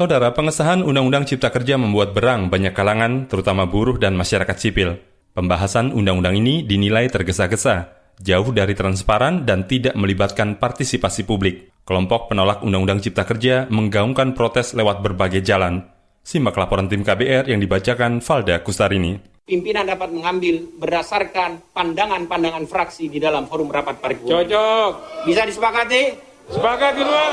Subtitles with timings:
[0.00, 4.96] Saudara, pengesahan Undang-Undang Cipta Kerja membuat berang banyak kalangan, terutama buruh dan masyarakat sipil.
[5.36, 11.68] Pembahasan undang-undang ini dinilai tergesa-gesa, jauh dari transparan dan tidak melibatkan partisipasi publik.
[11.84, 15.84] Kelompok penolak Undang-Undang Cipta Kerja menggaungkan protes lewat berbagai jalan.
[16.24, 19.20] Simak laporan tim KBR yang dibacakan Valda Kustarini.
[19.44, 24.48] Pimpinan dapat mengambil berdasarkan pandangan-pandangan fraksi di dalam forum rapat paripurna.
[24.48, 24.90] Cocok.
[25.28, 26.16] Bisa disepakati?
[26.48, 27.24] Sepakat kedua.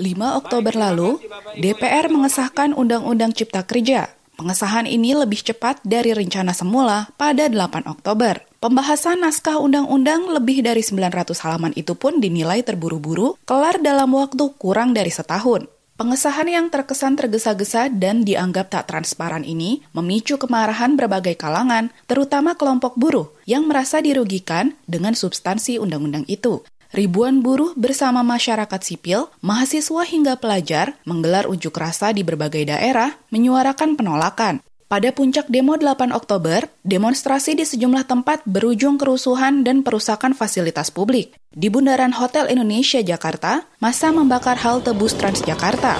[0.00, 1.20] 5 Oktober lalu,
[1.60, 4.08] DPR mengesahkan Undang-Undang Cipta Kerja.
[4.40, 8.40] Pengesahan ini lebih cepat dari rencana semula pada 8 Oktober.
[8.64, 14.96] Pembahasan naskah undang-undang lebih dari 900 halaman itu pun dinilai terburu-buru, kelar dalam waktu kurang
[14.96, 15.68] dari setahun.
[16.00, 22.96] Pengesahan yang terkesan tergesa-gesa dan dianggap tak transparan ini memicu kemarahan berbagai kalangan, terutama kelompok
[22.96, 26.64] buruh yang merasa dirugikan dengan substansi undang-undang itu.
[26.90, 33.94] Ribuan buruh bersama masyarakat sipil, mahasiswa hingga pelajar menggelar unjuk rasa di berbagai daerah menyuarakan
[33.94, 34.58] penolakan.
[34.90, 41.38] Pada puncak demo 8 Oktober, demonstrasi di sejumlah tempat berujung kerusuhan dan perusakan fasilitas publik.
[41.54, 45.94] Di Bundaran Hotel Indonesia Jakarta, masa membakar halte bus Transjakarta.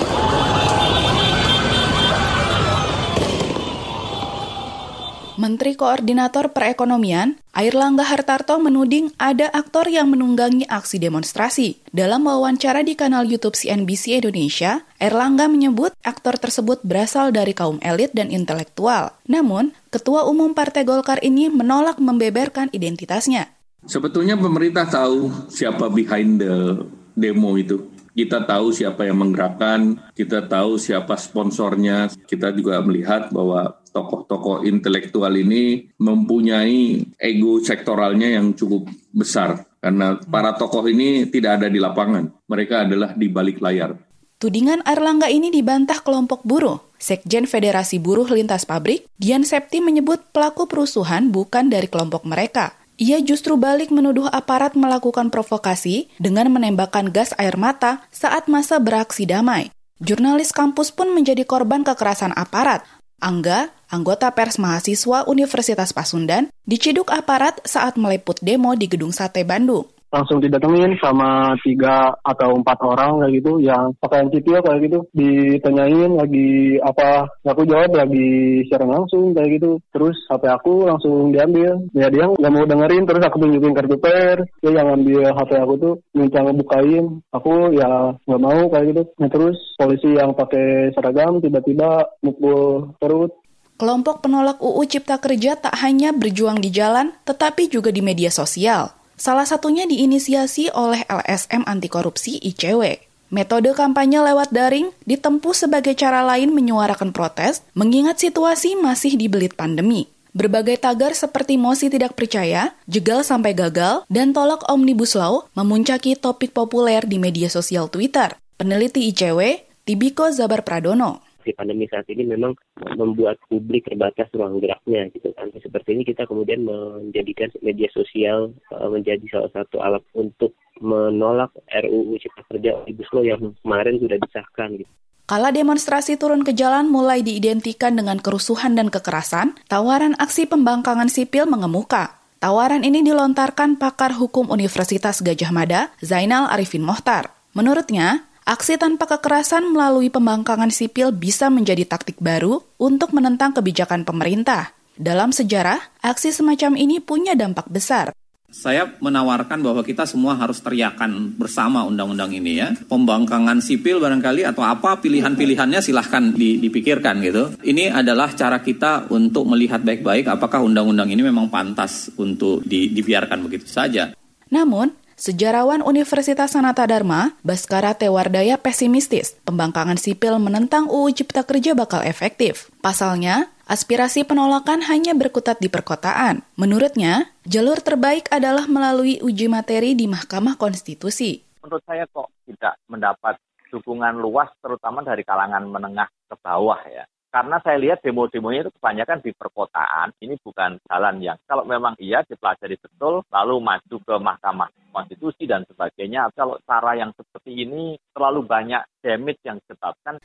[5.41, 11.80] Menteri Koordinator Perekonomian, Airlangga Hartarto menuding ada aktor yang menunggangi aksi demonstrasi.
[11.97, 18.12] Dalam wawancara di kanal YouTube CNBC Indonesia, Airlangga menyebut aktor tersebut berasal dari kaum elit
[18.12, 19.16] dan intelektual.
[19.24, 23.48] Namun, Ketua Umum Partai Golkar ini menolak membeberkan identitasnya.
[23.88, 26.84] Sebetulnya pemerintah tahu siapa behind the
[27.16, 33.79] demo itu kita tahu siapa yang menggerakkan, kita tahu siapa sponsornya, kita juga melihat bahwa
[33.91, 41.69] tokoh-tokoh intelektual ini mempunyai ego sektoralnya yang cukup besar karena para tokoh ini tidak ada
[41.72, 43.97] di lapangan, mereka adalah di balik layar.
[44.41, 46.80] Tudingan Erlangga ini dibantah kelompok buruh.
[47.00, 53.16] Sekjen Federasi Buruh Lintas Pabrik, Dian Septi menyebut pelaku perusuhan bukan dari kelompok mereka, ia
[53.25, 59.72] justru balik menuduh aparat melakukan provokasi dengan menembakkan gas air mata saat masa beraksi damai.
[60.00, 62.84] Jurnalis kampus pun menjadi korban kekerasan aparat.
[63.20, 69.86] Angga, anggota pers mahasiswa Universitas Pasundan, diciduk aparat saat meliput demo di Gedung Sate Bandung
[70.10, 73.53] langsung didatengin sama tiga atau empat orang kayak gitu.
[73.62, 74.98] Yang pakaian sipil kayak gitu.
[75.15, 79.78] Ditanyain lagi apa aku jawab lagi siaran langsung kayak gitu.
[79.94, 81.78] Terus HP aku langsung diambil.
[81.94, 84.37] Ya dia nggak mau dengerin terus aku tunjukin kartu per.
[84.60, 87.22] Dia yang ambil HP aku tuh minta ngebukain.
[87.31, 89.03] Aku ya nggak mau kayak gitu.
[89.22, 93.32] Nah terus polisi yang pakai seragam tiba-tiba mukul perut.
[93.81, 99.00] Kelompok penolak UU Cipta Kerja tak hanya berjuang di jalan, tetapi juga di media sosial.
[99.20, 103.04] Salah satunya diinisiasi oleh LSM Anti Korupsi ICW.
[103.28, 110.08] Metode kampanye lewat daring ditempuh sebagai cara lain menyuarakan protes, mengingat situasi masih dibelit pandemi.
[110.32, 116.56] Berbagai tagar seperti mosi tidak percaya, jegal sampai gagal, dan tolak Omnibus Law memuncaki topik
[116.56, 118.41] populer di media sosial Twitter.
[118.56, 122.52] Peneliti ICW, Tibiko Zabar Pradono situasi pandemi saat ini memang
[123.00, 125.48] membuat publik terbatas ruang geraknya gitu kan.
[125.56, 130.52] Seperti ini kita kemudian menjadikan media sosial uh, menjadi salah satu alat untuk
[130.84, 134.92] menolak RUU Cipta Kerja Omnibus Law yang kemarin sudah disahkan gitu.
[135.24, 141.46] Kala demonstrasi turun ke jalan mulai diidentikan dengan kerusuhan dan kekerasan, tawaran aksi pembangkangan sipil
[141.46, 142.18] mengemuka.
[142.42, 147.30] Tawaran ini dilontarkan pakar hukum Universitas Gajah Mada, Zainal Arifin Mohtar.
[147.54, 154.75] Menurutnya, Aksi tanpa kekerasan melalui pembangkangan sipil bisa menjadi taktik baru untuk menentang kebijakan pemerintah.
[154.99, 158.11] Dalam sejarah, aksi semacam ini punya dampak besar.
[158.50, 162.75] Saya menawarkan bahwa kita semua harus teriakan bersama undang-undang ini ya.
[162.91, 167.55] Pembangkangan sipil barangkali atau apa pilihan-pilihannya silahkan dipikirkan gitu.
[167.62, 173.47] Ini adalah cara kita untuk melihat baik-baik apakah undang-undang ini memang pantas untuk di, dibiarkan
[173.47, 174.11] begitu saja.
[174.50, 182.08] Namun, Sejarawan Universitas Sanata Dharma, Baskara Tewardaya pesimistis, pembangkangan sipil menentang UU Cipta Kerja bakal
[182.08, 182.72] efektif.
[182.81, 186.40] Pasalnya, aspirasi penolakan hanya berkutat di perkotaan.
[186.56, 191.44] Menurutnya, jalur terbaik adalah melalui uji materi di Mahkamah Konstitusi.
[191.61, 193.37] Menurut saya kok tidak mendapat
[193.69, 197.05] dukungan luas terutama dari kalangan menengah ke bawah ya.
[197.28, 200.17] Karena saya lihat demo-demonya itu kebanyakan di perkotaan.
[200.17, 205.64] Ini bukan jalan yang kalau memang iya dipelajari betul, lalu maju ke Mahkamah Konstitusi dan
[205.64, 206.28] sebagainya.
[206.34, 210.19] Kalau cara yang seperti ini terlalu banyak damage yang disebabkan.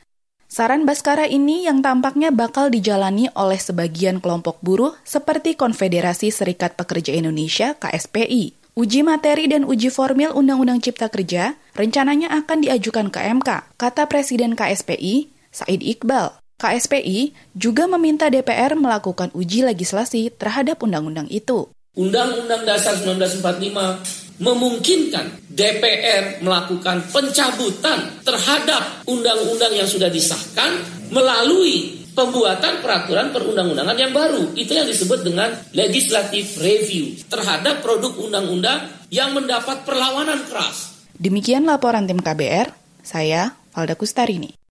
[0.46, 7.10] Saran Baskara ini yang tampaknya bakal dijalani oleh sebagian kelompok buruh seperti Konfederasi Serikat Pekerja
[7.10, 8.54] Indonesia KSPI.
[8.76, 14.52] Uji materi dan uji formil Undang-Undang Cipta Kerja rencananya akan diajukan ke MK, kata Presiden
[14.52, 16.36] KSPI, Said Iqbal.
[16.56, 21.68] KSPI juga meminta DPR melakukan uji legislasi terhadap undang-undang itu.
[21.96, 33.28] Undang-Undang Dasar 1945 memungkinkan DPR melakukan pencabutan terhadap undang-undang yang sudah disahkan melalui pembuatan peraturan
[33.30, 34.56] perundang-undangan yang baru.
[34.56, 40.96] Itu yang disebut dengan legislative review terhadap produk undang-undang yang mendapat perlawanan keras.
[41.16, 42.72] Demikian laporan tim KBR,
[43.04, 44.56] saya Valda Kustarini.